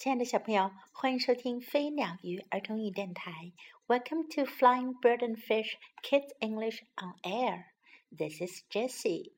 [0.00, 3.52] 亲爱的小朋友，欢迎收听飞鸟鱼儿童语电台。
[3.86, 7.64] Welcome to Flying Bird and Fish Kids English on Air.
[8.16, 9.32] This is Jessie.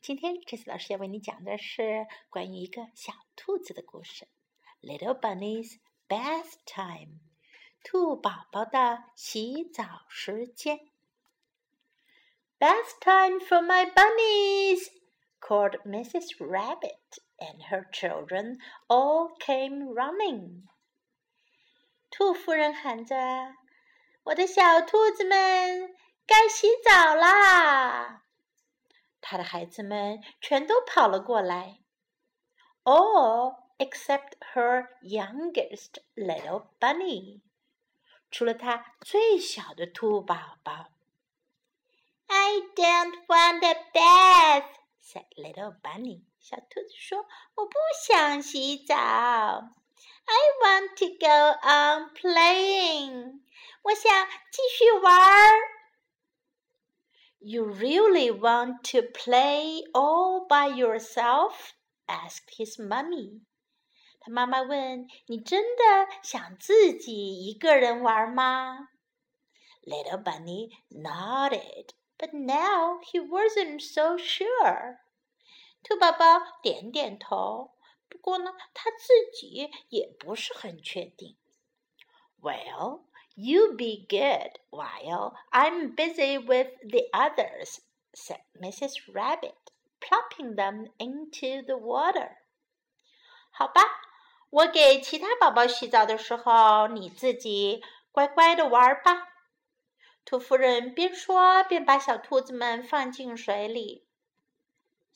[0.00, 4.26] 今天 Jessie 老师要为你讲的是关于一个小兔子的故事。
[4.80, 5.78] Little Bunny's
[6.08, 7.20] Bath Time.
[7.84, 10.80] 兔宝宝的洗澡时间。
[12.58, 14.88] Bath time for my bunnies!
[15.40, 16.36] called Mrs.
[16.38, 18.58] Rabbit and her children
[18.88, 20.62] all came running.
[22.10, 25.94] 兔夫人喊着：“我的小兔子们，
[26.26, 28.22] 该洗澡啦！”
[29.20, 31.80] 她的孩子们全都跑了过来，
[32.84, 37.40] all except her youngest little bunny，
[38.30, 40.88] 除了她最小的兔宝宝。
[42.26, 44.68] I don't want a bath,
[45.00, 46.24] said little bunny.
[46.46, 47.74] 小兔子说：“我不
[48.06, 48.94] 想洗澡。
[48.94, 53.40] I want to go on playing。
[53.82, 55.12] 我想继续玩。
[57.38, 61.72] You really want to play all by yourself?
[62.06, 63.42] asked his mummy.
[64.20, 68.88] 他妈妈问：“你真的想自己一个人玩吗？”
[69.84, 75.00] Little bunny nodded, but now he wasn't so sure.
[75.87, 77.71] 兔宝宝点点头，
[78.09, 81.37] 不过呢，他自己也不是很确定。
[82.41, 87.77] Well, you be good while I'm busy with the others,"
[88.11, 89.09] said Mrs.
[89.13, 89.55] Rabbit,
[90.01, 92.35] plopping them into the water.
[93.49, 93.81] 好吧，
[94.49, 99.29] 我给其他宝宝洗澡的时候，你自己乖乖的玩吧。
[100.25, 104.06] 兔夫人边说边把小兔子们放进水里。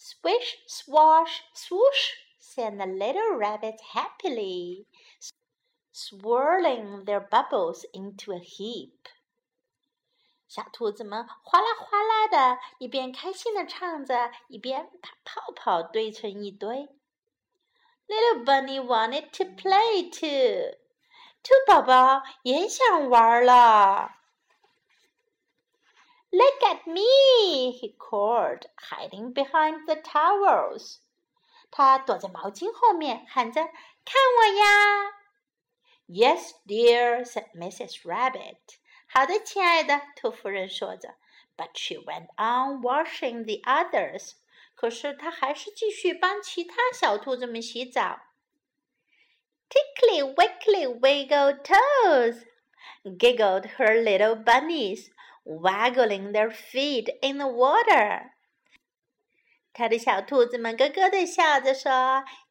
[0.01, 4.87] Swish, swash, swoosh, said the little rabbits happily,
[5.93, 9.09] swirling their bubbles into a heap.
[10.49, 16.89] 小兔子们哗啦哗啦的，一边开心的唱着，一边把泡泡堆成一堆。
[18.07, 20.79] Little bunny wanted to play too，
[21.43, 24.13] 兔宝宝也想玩了。
[26.33, 27.73] Look at me!
[27.73, 30.99] he called, hiding behind the towels.
[31.71, 33.69] 他躲在毛巾后面，喊着：“
[34.05, 35.13] 看我呀！”
[36.09, 38.03] Yes, dear, said Mrs.
[38.05, 38.59] Rabbit.
[39.09, 41.15] 好的，亲爱的，兔夫人说着。
[41.57, 44.33] But she went on washing the others.
[44.75, 48.21] 可是她还是继续帮其他小兔子们洗澡。
[49.69, 52.45] Tickly, wickly, wiggle toes,
[53.03, 55.09] giggled her little bunnies
[55.44, 58.32] Waggling their feet in the water.
[59.74, 61.92] 他的小兔子们咯咯的笑着说：“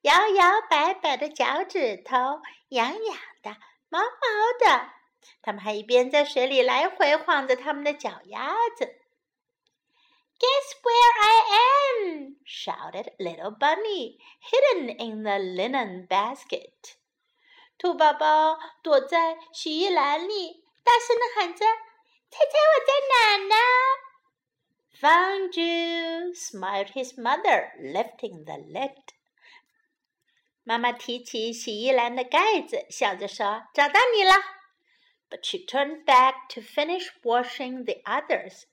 [0.03, 2.41] 摇摇摆摆的脚趾头，
[2.71, 3.57] 痒痒的，
[3.91, 4.07] 毛毛
[4.59, 4.91] 的。”
[5.43, 8.97] 他们还一边在水里来回晃着他们的脚丫子。
[10.39, 12.37] Guess where I am?
[12.47, 16.97] shouted little bunny, hidden in the linen basket.
[17.77, 21.67] 兔宝宝躲在洗衣篮里，大声的喊着。
[22.31, 22.80] 猜猜我
[25.02, 29.14] ？Found you, smiled his mother, lifting the lid.
[30.64, 34.32] 妈妈提起洗衣篮的盖子，笑着说：“找到你了。”
[35.30, 38.64] But she turned back to finish washing the others.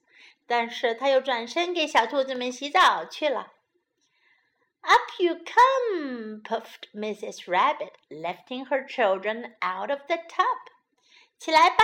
[0.47, 3.53] 但是她又转身给小兔子们洗澡去了。
[4.81, 7.45] Up you come, puffed Mrs.
[7.47, 10.71] Rabbit, lifting her children out of the tub.
[11.37, 11.83] 起来吧，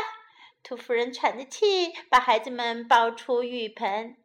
[0.64, 4.18] 兔夫人喘着气，把孩子们抱出浴盆。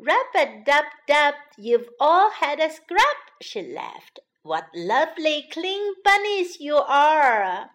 [0.00, 4.20] Rub a dub dub, you've all had a scrub, she laughed.
[4.42, 7.70] What lovely clean bunnies you are!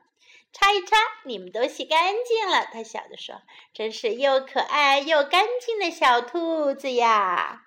[0.53, 2.66] 擦一擦，你们都洗干净了。
[2.72, 7.63] 她笑着说：“真是又可爱又干净的小兔子呀。”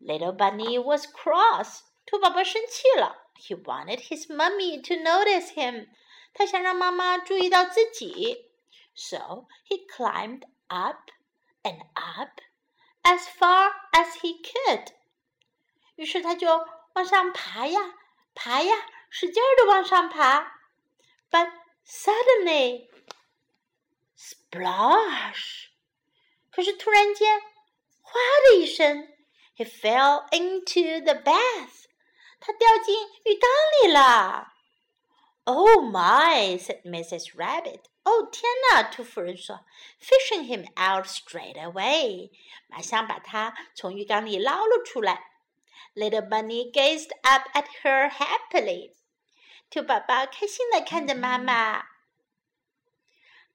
[0.00, 1.80] Little bunny was cross.
[2.06, 3.16] 兔宝宝生气了。
[3.36, 5.88] He wanted his mummy to notice him.
[6.32, 8.50] 他想让妈妈注意到自己，
[8.94, 11.10] so he climbed up
[11.62, 12.40] and up
[13.04, 14.92] as far as he could。
[15.96, 17.94] 于是他就往上爬呀，
[18.34, 18.74] 爬呀，
[19.10, 20.60] 使劲儿的往上爬。
[21.30, 21.50] But
[21.86, 22.88] suddenly,
[24.16, 25.68] splash！
[26.50, 27.40] 可是突然间，
[28.00, 29.08] 哗的一声，
[29.56, 31.84] he fell into the bath。
[32.40, 33.50] 他掉进浴缸
[33.82, 34.53] 里了。
[35.46, 36.56] Oh my!
[36.58, 37.34] said Mrs.
[37.34, 37.88] Rabbit.
[38.04, 38.82] Oh 天哪！
[38.90, 39.60] 兔夫人说，
[40.00, 42.30] fishing him out straight away，
[42.68, 45.30] 马上把他从浴缸里捞了出来。
[45.94, 48.92] Little Bunny gazed up at her happily.
[49.70, 51.84] 兔宝宝开心的看着妈妈。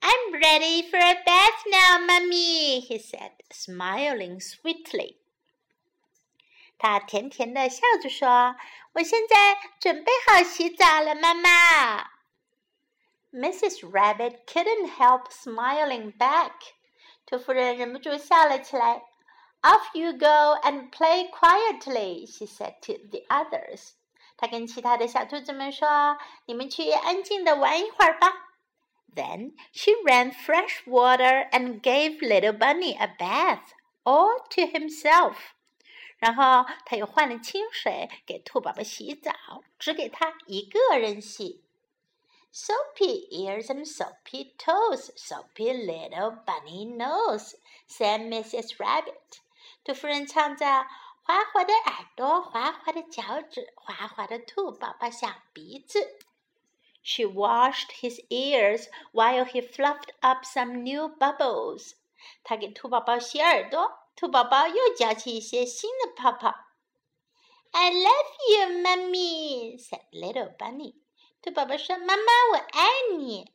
[0.01, 5.15] I'm ready for a bath now, Mummy, he said, smiling sweetly.
[6.79, 12.09] 他甜甜的笑着说：“我现在准备好洗澡了，妈妈。”
[13.31, 13.89] Mrs.
[13.89, 16.51] Rabbit couldn't help smiling back.
[17.25, 19.03] 兔夫人忍不住笑了起来。
[19.61, 23.93] Off you go and play quietly, she said to the others.
[24.37, 28.31] 她跟其他的小兔子们说：“你们去安静的玩一会儿吧。”
[29.15, 33.71] Then she ran fresh water and gave little bunny a bath,
[34.03, 35.35] all to himself.
[36.20, 39.32] 然后他又换了清水给兔宝宝洗澡，
[39.78, 41.64] 只给他一个人洗。
[42.52, 47.54] Soapy ears and soapy toes, soapy little bunny nose,
[47.88, 48.76] said Mrs.
[48.76, 49.38] Rabbit.
[49.84, 50.66] 兔夫人唱着
[51.22, 56.18] ：“滑滑的耳朵，滑滑的脚趾，滑滑的兔宝宝小鼻子。”
[57.02, 61.92] She washed his ears while he fluffed up some new bubbles.
[62.42, 66.55] 她给兔宝宝洗耳朵，兔宝宝又搅起一些新的泡泡。
[67.71, 70.95] I love you, Mummy," said little bunny.
[71.41, 72.23] 兔宝宝说：“妈妈，
[72.53, 73.53] 我爱你。”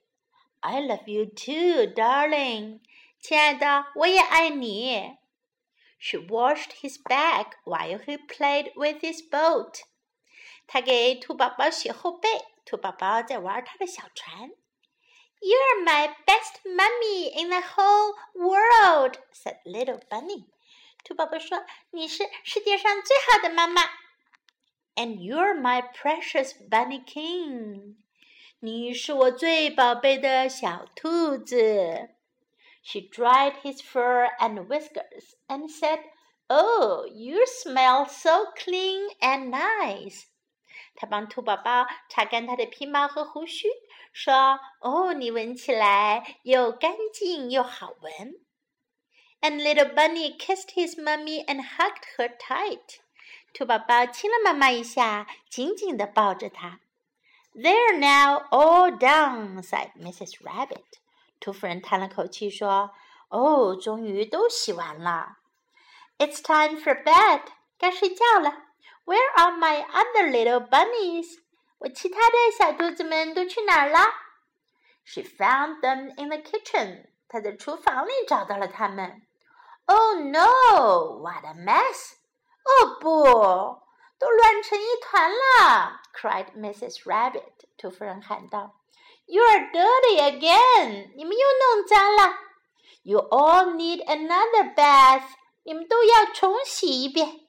[0.60, 2.80] I love you too, darling.
[3.20, 5.16] 亲爱的，我也爱你。
[5.98, 9.80] She washed his back while he played with his boat.
[10.66, 12.28] 她给兔宝宝洗后背。
[12.66, 14.50] 兔宝宝在玩他的小船。
[15.40, 20.44] You're my best mummy in the whole world," said little bunny.
[21.05, 23.83] 兔宝宝说：“你是世界上最好的妈妈。”
[24.97, 27.97] And you're my precious bunny king.
[28.59, 32.09] 你是我最宝贝的小兔子。
[32.81, 35.99] She dried his fur and whiskers and said,
[36.47, 40.23] "Oh, you smell so clean and nice."
[40.95, 43.67] 她帮兔宝宝擦干他的皮毛和胡须，
[44.11, 48.39] 说：“哦，你闻起来又干净又好闻。”
[49.44, 52.98] And little bunny kissed his mummy and hugged her tight.
[53.54, 56.80] 兔宝宝亲了妈妈一下，紧紧地抱着她。
[57.54, 60.40] They're now all done," said Mrs.
[60.42, 60.84] Rabbit.
[61.40, 65.38] 兔夫人叹了口气说：“哦，终于都洗完了。
[66.18, 67.44] It's time for bed.
[67.78, 68.66] 该睡觉了。”
[69.06, 71.38] Where are my other little bunnies?
[71.78, 74.00] 我其他的小兔子们都去哪儿了？
[75.04, 77.06] She found them in the kitchen.
[77.26, 79.22] 她在厨房里找到了它们。
[79.86, 81.20] Oh no!
[81.20, 82.14] What a mess!
[82.62, 83.24] 哦不，
[84.18, 86.00] 都乱成一团了！
[86.14, 87.02] cried Mrs.
[87.04, 87.52] Rabbit.
[87.76, 88.76] 兔夫人喊道：“
[89.26, 91.12] You're dirty again!
[91.16, 91.46] 你们又
[91.76, 92.38] 弄脏了。
[93.02, 95.24] You all need another bath.
[95.62, 97.46] 你们都要重洗一遍。”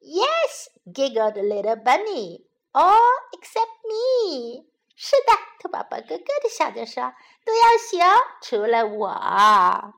[0.00, 2.46] Yes, giggled little bunny.
[2.72, 3.00] All
[3.32, 4.66] except me.
[4.96, 7.14] 是的，兔宝宝咯咯的笑着说：“
[7.46, 9.94] 都要洗哦，除了我。”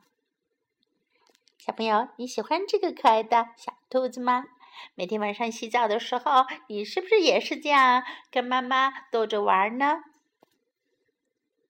[1.65, 4.45] 小朋友，你喜欢这个可爱的小兔子吗？
[4.93, 10.03] 每天晚上洗澡的时候，你是不是也是这样跟妈妈逗着玩呢？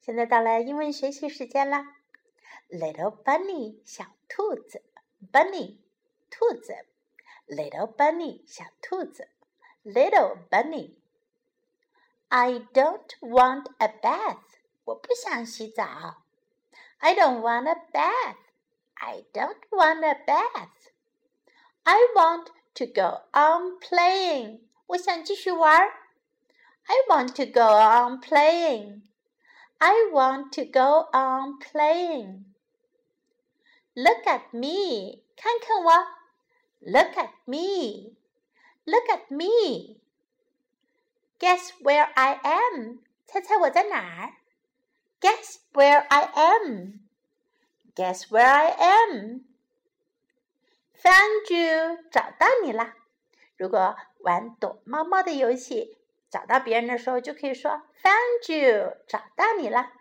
[0.01, 1.86] 现在到了英文学习时间了。
[2.69, 4.83] Little bunny，小兔子
[5.31, 5.77] ，bunny，
[6.30, 6.75] 兔子。
[7.47, 9.30] Little bunny，小兔子。
[9.86, 10.95] Little bunny。
[12.27, 14.44] I don't want a bath。
[14.83, 16.23] 我不想洗澡。
[16.97, 18.35] I don't want a bath。
[18.94, 24.60] I don't want a bath。I want to go on playing。
[24.86, 25.91] 我想继续玩。
[26.84, 35.93] I want to go on playing。I want to go on playing。Look at me，看看我。
[36.81, 38.17] Look at me.
[38.84, 40.00] Look at me.
[41.39, 43.00] Guess where I am?
[43.27, 44.34] 猜猜我在哪儿？
[45.20, 47.00] Guess where I am?
[47.95, 49.45] Guess where I am?
[51.02, 52.95] Found you，找到你啦。
[53.56, 55.97] 如果玩躲猫猫的游戏，
[56.30, 57.71] 找到别人的时候，就可以说
[58.04, 59.94] Found you，找到你啦。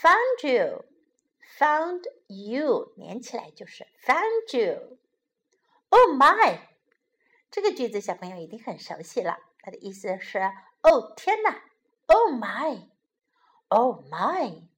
[0.00, 4.96] Found you，found you，连起来就是 Found you。
[5.90, 6.60] Oh my！
[7.50, 9.38] 这个句子小朋友一定很熟悉了。
[9.60, 10.38] 它的意思是：
[10.82, 11.62] 哦天哪
[12.06, 14.69] ！Oh my！Oh my!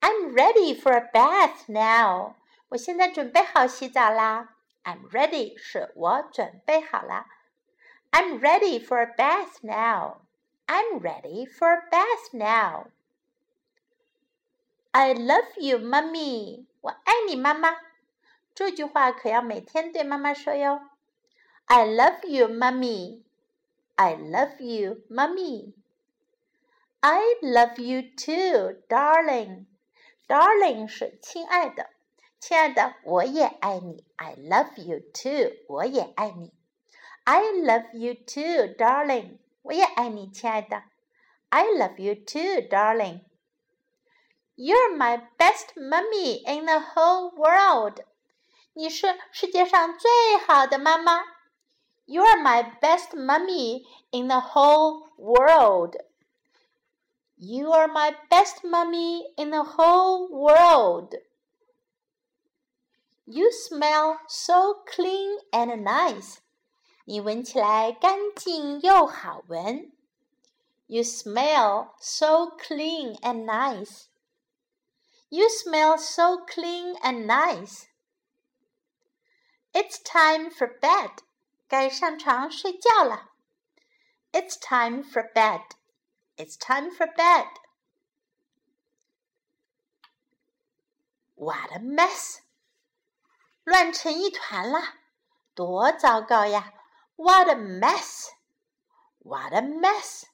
[0.00, 2.34] my！I'm ready for a bath now。
[2.68, 4.56] 我现在准备好洗澡啦。
[4.84, 7.26] I'm ready 是我准备好了。
[8.10, 10.18] I'm ready for a bath now.
[10.66, 12.90] I'm ready for a bath now.
[14.92, 16.66] I love you, Mummy.
[16.80, 17.76] 我爱你，妈妈。
[18.54, 20.90] 这句话可要每天对妈妈说哟。
[21.66, 23.22] I love you, mommy.
[23.96, 25.72] I love you, mommy.
[27.00, 29.66] I love you too, darling.
[30.28, 31.90] Darling 是亲爱的，
[32.40, 34.04] 亲爱的，我也爱你。
[34.16, 36.52] I love you too，我也爱你。
[37.24, 39.38] I love you too, darling.
[39.62, 40.82] 我也爱你，亲爱的。
[41.48, 43.20] I love you too, darling.
[44.56, 48.04] You're my best mummy in the whole world.
[48.72, 50.10] 你是世界上最
[50.46, 51.22] 好的妈妈。
[52.06, 55.96] You're my best mummy in the whole world.
[57.38, 61.14] You are my best mummy in the whole world.
[63.26, 66.38] You smell so clean and nice.
[67.06, 69.92] 你闻起来干净又好闻。
[70.86, 74.06] You smell so clean and nice.
[75.28, 77.86] You smell so clean and nice.
[79.72, 81.10] It's time for bed.
[81.66, 83.30] 该上床睡觉了。
[84.32, 85.62] It's time for bed.
[86.38, 87.46] It's time for bed.
[91.36, 92.40] What a mess!
[93.64, 94.94] 乱成一团了，
[95.54, 96.72] 多糟糕呀！
[97.16, 98.30] what a mess!
[99.18, 100.24] What a mess!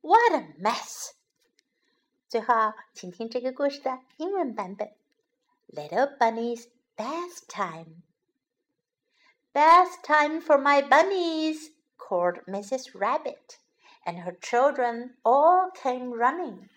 [0.00, 1.14] What a mess!
[2.28, 4.94] 最后，请听这个故事的英文版本：
[5.68, 8.02] Little Bunny's bath time.
[9.52, 11.72] Bath time for my bunnies!
[11.96, 12.94] called Mrs.
[12.94, 13.58] Rabbit,
[14.05, 16.69] and her children all came running,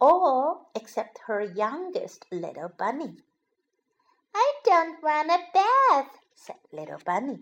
[0.00, 3.16] all except her youngest little bunny.
[4.34, 7.40] I don't want a bath, said little bunny.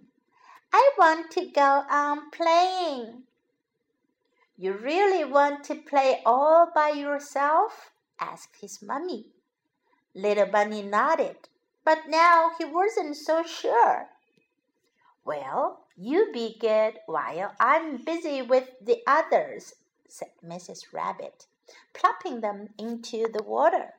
[0.73, 3.23] I want to go on playing.
[4.57, 7.93] You really want to play all by yourself?
[8.21, 9.33] asked his mummy.
[10.15, 11.49] Little Bunny nodded,
[11.85, 14.09] but now he wasn't so sure.
[15.25, 19.75] Well, you be good while I'm busy with the others,
[20.09, 20.93] said Mrs.
[20.93, 21.47] Rabbit,
[21.93, 23.95] plopping them into the water.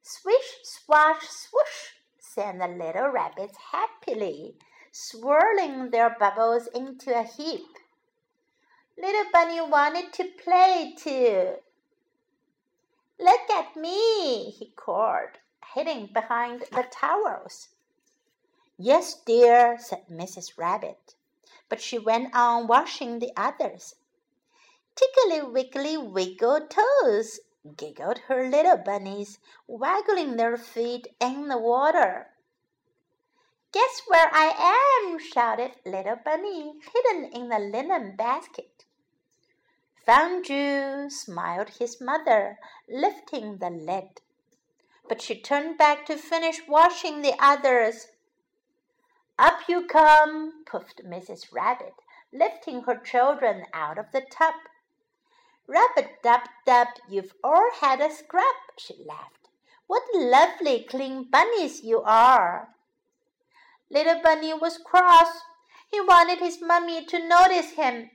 [0.00, 4.54] Swish, swash, swoosh, sang the little rabbits happily
[4.96, 7.66] swirling their bubbles into a heap.
[8.96, 11.56] Little Bunny wanted to play too.
[13.18, 17.68] Look at me, he called, hiding behind the towels.
[18.78, 20.58] Yes, dear, said Mrs.
[20.58, 21.14] Rabbit,
[21.68, 23.94] but she went on washing the others.
[24.94, 27.40] Tickly wiggly wiggle toes,
[27.76, 32.34] giggled her little bunnies, waggling their feet in the water.
[33.72, 35.18] Guess where I am?
[35.18, 38.84] shouted little Bunny, hidden in the linen basket.
[40.04, 44.20] Found you, smiled his mother, lifting the lid.
[45.08, 48.06] But she turned back to finish washing the others.
[49.38, 51.52] Up you come, puffed Mrs.
[51.52, 51.94] Rabbit,
[52.32, 54.54] lifting her children out of the tub.
[55.66, 59.48] Rub a dub dub, you've all had a scrub, she laughed.
[59.86, 62.68] What lovely clean bunnies you are!
[63.90, 65.42] Little Bunny was cross.
[65.88, 68.10] He wanted his mummy to notice him.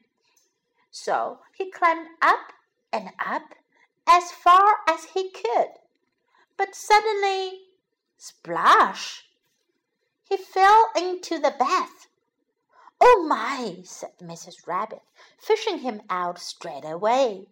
[0.89, 2.51] So he climbed up
[2.91, 3.53] and up
[4.07, 5.69] as far as he could.
[6.57, 7.67] But suddenly,
[8.17, 9.30] splash!
[10.31, 12.07] He fell into the bath.
[13.01, 14.65] Oh my, said Mrs.
[14.65, 15.01] Rabbit,
[15.37, 17.49] fishing him out straight away.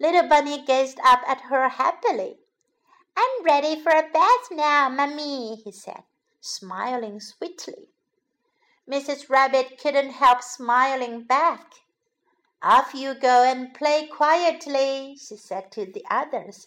[0.00, 2.40] Little Bunny gazed up at her happily.
[3.16, 6.02] I'm ready for a bath now, Mummy, he said
[6.40, 7.90] smiling sweetly.
[8.90, 9.30] Mrs.
[9.30, 11.72] Rabbit couldn't help smiling back.
[12.60, 16.66] Off you go and play quietly, she said to the others.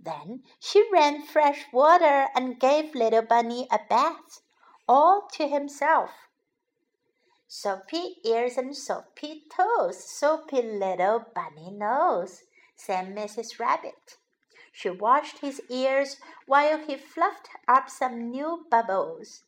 [0.00, 4.40] Then she ran fresh water and gave little Bunny a bath,
[4.88, 6.10] all to himself.
[7.46, 12.42] Soapy ears and soapy toes, soapy little bunny nose,
[12.76, 13.58] said Mrs.
[13.58, 14.18] Rabbit.
[14.72, 19.44] She washed his ears while he fluffed up some new bubbles.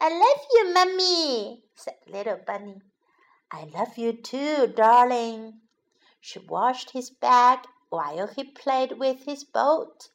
[0.00, 2.82] I love you, Mummy, said little Bunny.
[3.52, 5.60] I love you too, darling.
[6.20, 10.08] She washed his back while he played with his boat.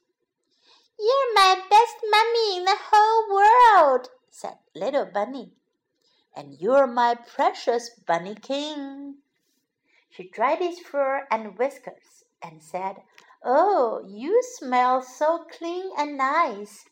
[1.00, 5.52] You're my best mummy in the whole world, said little Bunny.
[6.36, 9.16] And you're my precious Bunny King.
[10.12, 12.98] She dried his fur and whiskers and said,
[13.44, 16.86] Oh, you smell so clean and nice.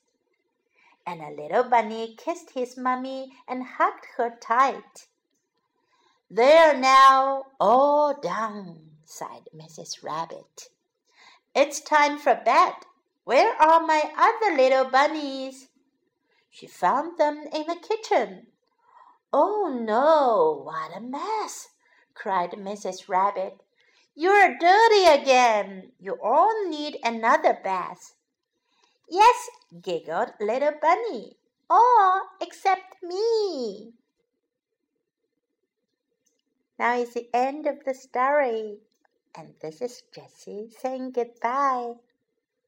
[1.06, 5.06] And a little bunny kissed his mummy and hugged her tight.
[6.32, 10.04] There now, all done, sighed Mrs.
[10.04, 10.70] Rabbit.
[11.54, 12.74] It's time for bed.
[13.24, 15.65] Where are my other little bunnies?
[16.56, 18.48] She found them in the kitchen.
[19.34, 21.68] Oh no, what a mess!
[22.14, 23.10] cried Mrs.
[23.10, 23.62] Rabbit.
[24.16, 25.92] You're dirty again.
[26.00, 28.16] You all need another bath.
[29.10, 29.50] Yes,
[29.82, 31.36] giggled little bunny.
[31.70, 33.92] All except me.
[36.80, 38.80] Now is the end of the story.
[39.38, 41.96] And this is Jessie saying goodbye.